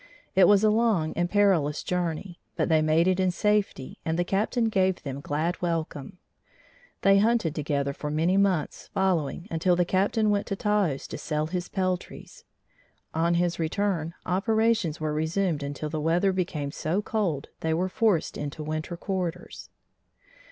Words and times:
It 0.33 0.47
was 0.47 0.63
a 0.63 0.71
long 0.71 1.13
and 1.13 1.29
perilous 1.29 1.83
journey, 1.83 2.39
but 2.55 2.69
they 2.69 2.81
made 2.81 3.07
it 3.07 3.19
in 3.19 3.29
safety 3.29 3.99
and 4.03 4.17
the 4.17 4.23
Captain 4.23 4.65
gave 4.65 5.03
them 5.03 5.21
glad 5.21 5.61
welcome. 5.61 6.17
They 7.03 7.19
hunted 7.19 7.53
together 7.53 7.93
for 7.93 8.09
many 8.09 8.35
months 8.35 8.87
following 8.95 9.47
until 9.51 9.75
the 9.75 9.85
Captain 9.85 10.31
went 10.31 10.47
to 10.47 10.55
Taos 10.55 11.05
to 11.05 11.19
sell 11.19 11.45
his 11.45 11.69
peltries. 11.69 12.45
On 13.13 13.35
his 13.35 13.59
return, 13.59 14.15
operations 14.25 14.99
were 14.99 15.13
resumed 15.13 15.61
until 15.61 15.91
the 15.91 16.01
weather 16.01 16.31
became 16.33 16.71
so 16.71 17.03
cold 17.03 17.49
they 17.59 17.71
were 17.71 17.87
forced 17.87 18.37
into 18.37 18.63
winter 18.63 18.97
quarters. 18.97 19.69